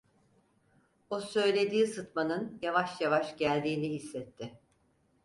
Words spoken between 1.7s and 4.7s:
sıtmanın yavaş yavaş geldiğini hissetti.